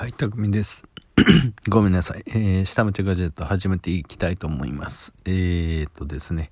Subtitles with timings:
[0.00, 0.88] はい、たくみです。
[1.68, 2.22] ごめんなさい。
[2.28, 5.12] えー、下町ガジェット始めていきたいと思います。
[5.26, 6.50] えー、っとですね、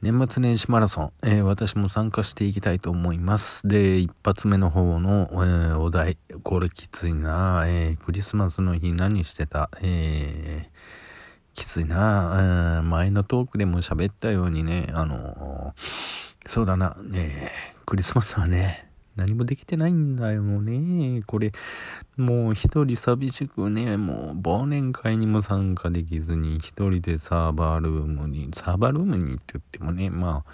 [0.00, 3.68] 年末年始マラソン、えー、私も参加していきたいと思います。
[3.68, 10.70] で、一発目の方の、えー、お題、これきついな、えー、クリスマスの日何してた、え
[11.52, 15.74] きついな、え前のトークでも喋ったようにね、あの
[16.46, 17.52] そうだな、ね、
[17.84, 18.89] クリスマスはね、
[19.20, 21.22] 何もできてないんだよね。
[21.26, 21.52] これ、
[22.16, 30.52] もう一人寂しくね、もう忘年会にも参加できずに、一人でサーバールームに、サーバールームにって言ってもね、まあ、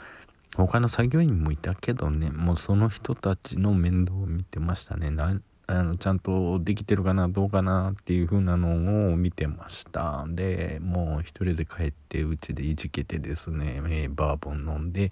[0.56, 5.10] 他の作業員もいたけどね、もうその人たちの面倒を見てましたね。
[5.10, 15.10] なあのちゃんとできてるかなどうかなっていう風なのを見てましたでもう一人で帰ってうちでいじけてですね、えー、バーボン飲んで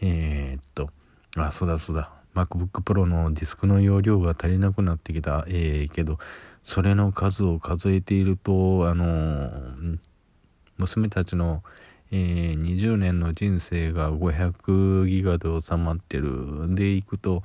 [0.00, 0.90] えー、っと
[1.36, 6.18] あそうだそうだ MacBook Pro のディスクの容量が足りなくなってきた、えー、けど
[6.62, 9.98] それの数を数えているとあのー、
[10.78, 11.62] 娘たちの、
[12.10, 16.74] えー、20年の人生が500ギガで収まってる。
[16.74, 17.42] でいくと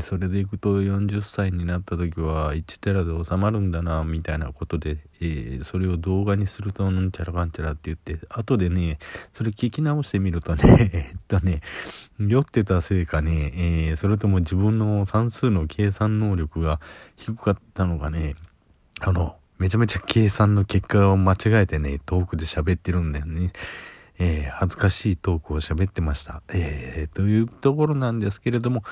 [0.00, 8.98] それでいくと40歳になった時は1テラで収まるんだなみたいなことで、えー、それを動画にするとうんちゃらかんちゃらって言って後でね
[9.32, 11.62] それ聞き直してみるとね えっとね
[12.18, 16.80] 酔ってたせいかね、えー、それとも自分の算数の計算能力が
[17.16, 18.36] 低かったのかね
[19.00, 23.52] あのめちゃめちゃ計算の結果を間違えてね遠くで喋ってるんだよね。
[24.18, 26.42] えー、恥ずかしいトークを喋ってました。
[26.52, 28.82] えー、というところなんですけれども、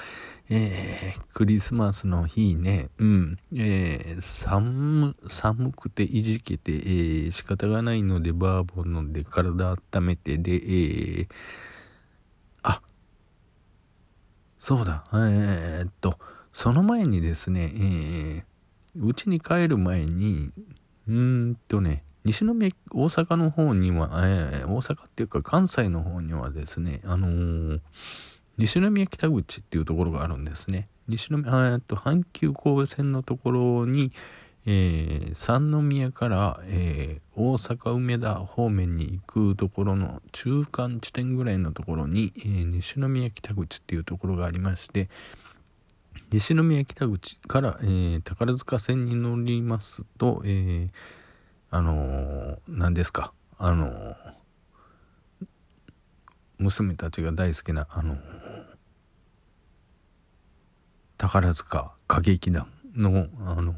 [0.49, 11.29] えー、クリスマスの日ね、うん、えー、寒、寒くていじけて、えー、仕方がないのでバーボン飲んで体温めて、で、えー、
[12.63, 12.81] あ、
[14.61, 16.19] そうだ、えー、っと、
[16.53, 20.53] その前にですね、えー、うちに帰る前に、
[21.09, 27.81] うんとね、西宮、大阪の方には、えー、大阪っていうか関西の方にはですね、あのー
[28.59, 30.89] 西宮北口っていうところがあるんですね。
[31.09, 34.13] 西宮、えっと、阪急神戸線のところに、
[34.65, 45.09] えー、三宮から、えー、大阪梅田方面に行くところの中間地点ぐらいのところに、えー、西宮北口っていうところがありまして
[46.33, 50.89] 西宮北口から、え宝塚線に乗りますと、え
[51.77, 53.35] あの何ですか？
[53.59, 54.17] あの
[56.59, 58.17] 娘たちが大好きなあの
[61.19, 62.67] 宝塚歌劇団
[62.97, 63.75] のあの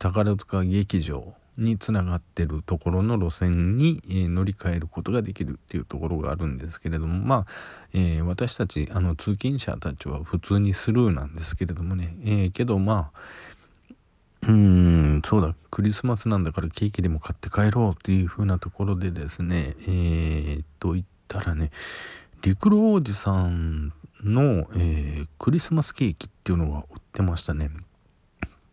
[0.00, 7.46] 宝塚劇場につながってるところの路線に、えー、乗り換えることができるっていうところがあるんですけれどもまあ、
[7.94, 13.18] えー、私たちあの通勤者たちは普通にスルーなんですけれどもね、えー、けどまあ
[14.42, 21.70] うんそうだクリスマスなんだからケーキでも買って帰ろうっていう風なところでですねえー、っと言ったらね
[22.42, 23.92] 陸路おじさん
[24.22, 27.70] の、えー、クリスマスケーキっていうのが売ってましたね。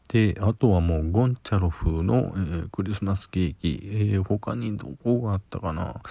[0.10, 6.02] で、あとはもうゴンチャロフの、えー、クリスマスケーキ、えー、他にどこがあったかな。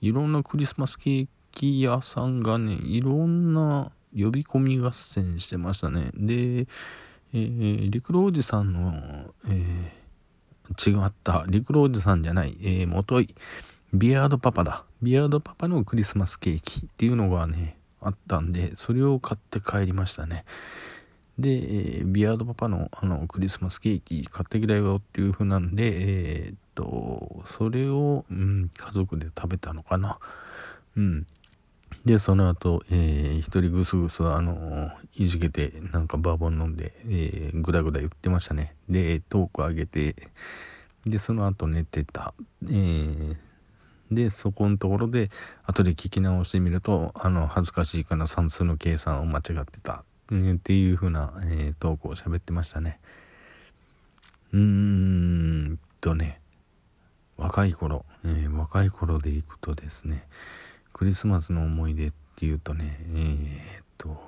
[0.00, 6.10] いろんなクリスマスケーキ屋さんがね、いろんな呼び込み合戦してましたね。
[6.14, 6.68] で、
[7.34, 13.34] えー、陸路おじさんの、えー、違った、陸路おじさんじゃない、えー、もとい、
[13.92, 14.84] ビアードパパだ。
[15.02, 20.44] ビアードパパのクリスマスケーキっていうのがね、あったんで、それを買って帰りましたね。
[21.38, 30.18] で、えー、ビアードパパのあのクリスマスケーキ買ってきたよっていう風なんで、えー、っと、それを、うん、家族で食べたのかな。
[30.96, 31.26] うん。
[32.04, 38.74] で、その後、えー、一人ぐすぐす、あのいじけて、なんかバーボン飲んで、えー、ぐだぐだ言ってましたね。
[38.88, 40.14] で、トーク上げて、
[41.04, 42.34] で、その後寝てた。
[42.64, 43.36] えー、
[44.10, 45.30] でそこのところで
[45.64, 53.00] 後で聞き直してみるとあの恥ずかしいかな算数の計算を間違ってた、えー、っていう風な、えー、トークを喋ってましたね
[54.52, 56.40] うーんとね
[57.36, 60.26] 若い頃、えー、若い頃でいくとですね
[60.98, 64.20] クリスマスの思い出っていうとねえー、っと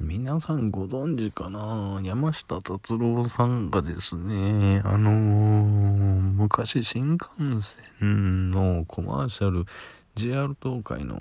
[0.00, 2.00] 皆さんご存知かな？
[2.02, 9.66] 山下達郎さんがですね、あのー、昔新幹線のコマーシャル、
[10.16, 11.14] JR 東海の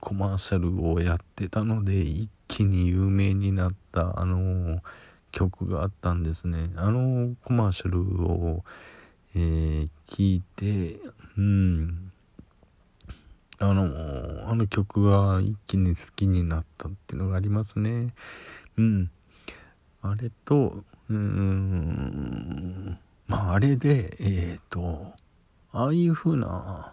[0.00, 4.80] コマーシャルをやってたので、一気に有名になった、あのー、
[5.32, 6.70] 曲があったんですね。
[6.76, 8.64] あのコマーシャルを、
[9.34, 10.98] えー、聞いて、
[11.36, 12.12] うん、
[13.58, 13.90] あの、
[14.48, 18.14] あの曲が一気に好きになったっていうのがありますね。
[18.76, 19.10] うん。
[20.06, 25.12] あれとうーんまああれでえっ、と
[25.72, 26.92] ああいう風な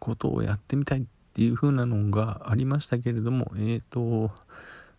[0.00, 4.32] ことをやってみたいっていう風なのがありましたけれどもえっ、と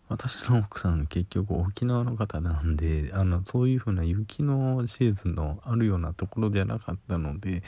[0.08, 7.62] 私の奥さん結局沖縄の方なんであのそういう風な雪のシーズンのあるようなところじゃなかったので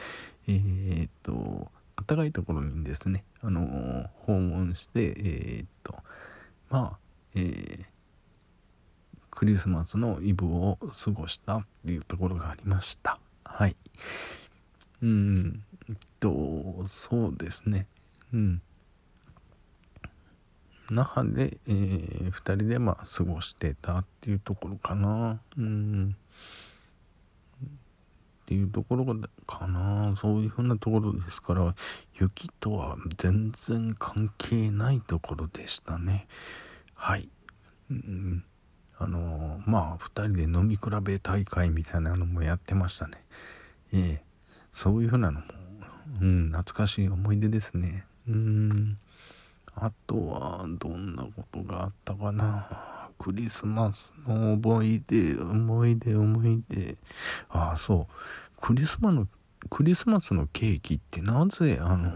[0.48, 1.70] えー、っと
[2.06, 5.94] 暖かいところにですねあの訪問してえー、っと
[6.68, 6.98] まあ
[7.34, 7.84] えー、
[9.30, 13.18] クリスマスのイブを過ごしたっていうところがありました。
[13.44, 13.76] はい。
[15.02, 15.62] うん
[16.18, 17.86] とそうですね。
[18.32, 18.62] うん。
[20.90, 25.40] 那覇で、えー、2人でまあ過ごしてたっていうところかな。
[25.56, 26.16] うん。
[28.50, 29.06] ていうところ
[29.46, 30.16] かな。
[30.16, 31.72] そういうふうなところですから
[32.18, 36.26] 雪とは全然関係ないところでしたね。
[36.94, 37.28] はい、
[37.92, 38.42] うん、
[38.98, 43.24] あのまあ2人で飲み比べ大会みたいなのもやってましたね。
[43.92, 44.22] ええ、
[44.72, 45.46] そういうふうなのも、
[46.20, 48.04] うん、懐かしい思い出ですね。
[48.26, 48.98] うん。
[49.76, 52.89] あとはどんなことがあったかな。
[53.22, 56.96] クリスマスの思い出思い出思い出。
[57.50, 58.60] ああそう。
[58.62, 59.28] クリスマの
[59.68, 62.10] クリスマスのケーキってなぜあの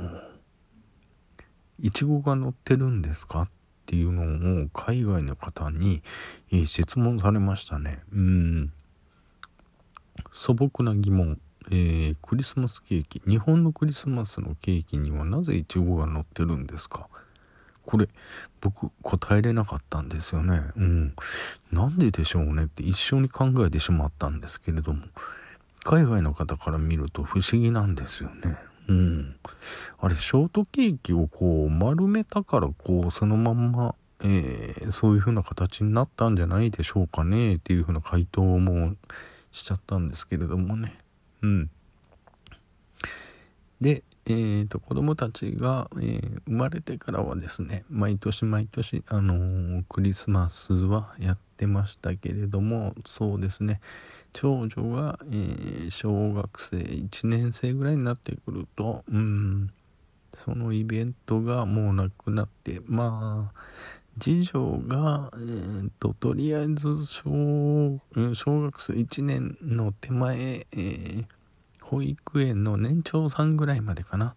[1.78, 3.48] いちごが乗ってるんですかっ
[3.84, 6.02] ていうのを海外の方に、
[6.66, 8.00] 質問されましたね。
[8.10, 8.72] うん。
[10.32, 11.38] 素朴な疑問。
[11.70, 13.20] えー、クリスマスケーキ。
[13.26, 17.08] 日本のクリスマスのケーキにはなぜいちごが乗ってるんですか？
[17.86, 18.08] これ
[18.60, 20.62] 僕答えれなかったんですよね。
[20.76, 21.14] うん。
[21.72, 25.02] なんででしょうねって一緒に考えてしまったんですけれども。
[25.84, 28.56] 海外の方から見ると不思議なんですよね。
[28.88, 29.36] うん。
[30.00, 38.94] あれショートケーキをこう丸めたからこうそのまんまえー、そういう風な形になったんじゃないでしょうかねっていう風な回答も
[39.50, 40.96] しちゃったんですけれどもね。
[41.42, 41.70] うん。
[43.80, 53.80] でえーと、子供たちが、えー、生まれてからはですね毎年毎年、あのー、クリスマスはやってましたけれどもそうですね
[54.32, 59.70] 長女が、えー、小学生1年生ぐらいになってくるとうん
[60.32, 63.60] そのイベントがもうなくなってまあ
[64.18, 68.00] 次女が、えーと、とりあえず小
[68.34, 71.24] 小学生1年の手前、えー
[71.84, 74.34] 保育園の年長さんぐらいまでかな？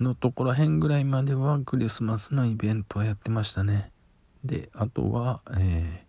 [0.00, 3.92] のところへんぐらいまではクリスマスのイベントをやってましたね。
[4.44, 6.06] であとは、え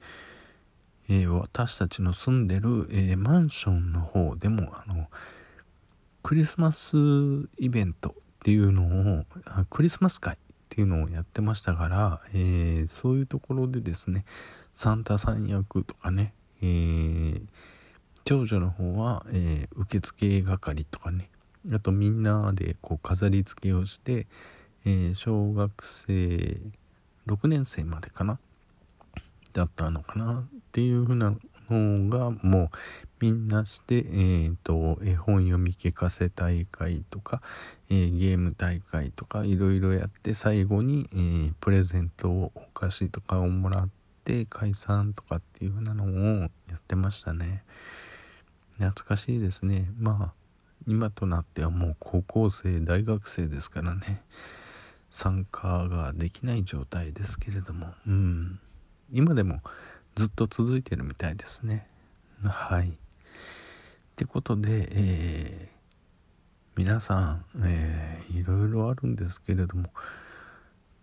[1.10, 5.10] ーえー、私たちの住んでる、えー、マンションの方でもあの
[6.24, 6.96] クリスマス
[7.58, 8.14] イベントっ
[8.44, 10.38] ていうのをあクリスマス会っ
[10.70, 14.24] ていうのをやってましたから、えー、そういうところでですね
[14.74, 17.42] サンタさん役とかね、えー
[18.24, 21.30] 長女の方は、えー、受付係とかね
[21.74, 24.28] あとみんなでこう飾り付けをして、
[24.86, 26.62] えー、小学生
[27.28, 28.40] 6年生までかな？
[29.54, 31.36] だったのかなっていう風な
[31.70, 32.70] のがもう
[33.20, 37.42] みんなして、えーと、絵本読み聞かせ大会とか、
[37.90, 43.90] えー、ゲーム大会とかいろいろやって最後に、えー、プレゼントをお菓子とかをもらっ
[44.24, 46.48] て解散とかっていう風なのをや
[46.78, 47.64] ってましたね。
[48.82, 49.92] 懐かしいですね。
[50.00, 50.34] まあ
[50.88, 54.24] 今となってはもう高校生大学生ですからね。
[55.12, 57.94] 参加ができない状態ですけれども。
[58.08, 58.60] うん。
[59.12, 59.62] 今でも
[60.16, 61.88] ずっと続いてるみたいですね。
[62.44, 62.90] はい。
[62.90, 62.94] っ
[64.16, 65.82] てことで、えー、
[66.76, 69.90] 皆さん、えー、いろいろあるんですけれども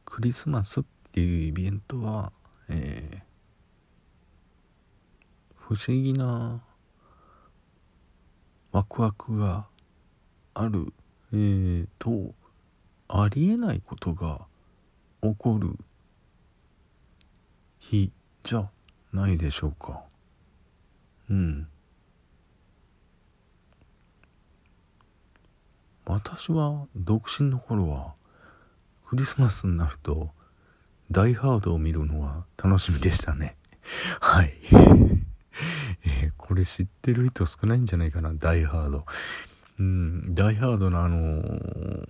[0.04, 2.32] クリスマスっていうイベントは、
[2.68, 3.22] えー、
[5.56, 6.60] 不思議な
[8.72, 9.66] ワクワクが
[10.54, 10.92] ある、
[11.32, 12.34] えー、と
[13.08, 14.40] ありえないことが
[15.22, 15.76] 起こる
[17.78, 18.12] 日
[18.44, 18.68] じゃ
[19.12, 20.02] ないでしょうか。
[21.30, 21.68] うん。
[26.04, 28.14] 私は独身の頃は
[29.06, 30.30] クリスマスになると
[31.10, 33.56] ダイハードを見るのが楽しみでしたね。
[34.20, 34.54] はい
[36.08, 39.04] えー、これ知ってる人少ないんじゃないかな、ダイハード。
[39.78, 42.08] うん、ダイハードのあのー、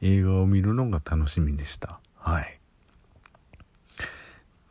[0.00, 2.00] 映画を見るのが楽しみでした。
[2.16, 2.60] はい。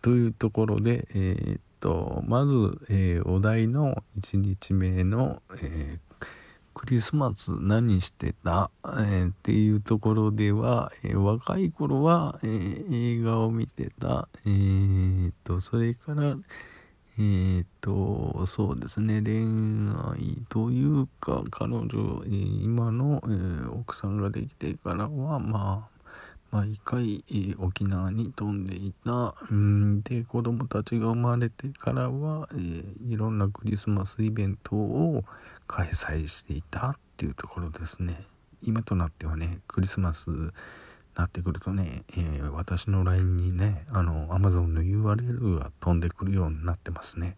[0.01, 5.99] というところで、えー、っと、まず、えー、お題の1日目の、え
[6.73, 16.37] クリスマス何してた、えっていうところでは、え若い頃は、え映画を見てた、えっと、それから、
[17.17, 19.43] えー、っと、そうですね、恋
[20.11, 26.01] 愛というか、彼女、えー、今の、えー、奥さんができてからは、まあ、
[26.51, 29.35] 毎回、えー、沖縄に飛んでいた。
[29.51, 35.23] うんで、子供たちが生まれてからは、えー、いろんなクリスマスイベントを
[35.67, 38.25] 開催していたっていうところですね。
[38.63, 40.29] 今となってはね、クリスマス
[41.15, 47.35] なってくるとね、えー、私の LINE にね、あの、Amazon の URL が飛んでくるようになってますね。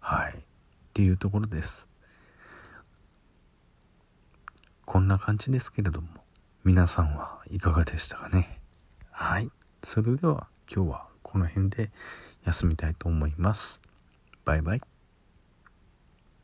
[0.00, 0.34] はい。
[0.34, 0.40] っ
[0.94, 1.88] ていうところです。
[4.84, 6.08] こんな感じですけれども、
[6.64, 8.60] 皆さんはいかがでしたかね？
[9.10, 9.50] はい。
[9.82, 11.90] それでは今日はこの辺で
[12.44, 13.80] 休みたいと思います。
[14.44, 14.97] バイバイ。